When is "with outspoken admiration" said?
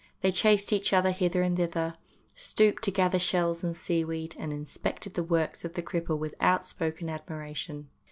6.17-7.87